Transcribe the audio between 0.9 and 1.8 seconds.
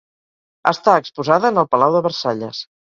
exposada en el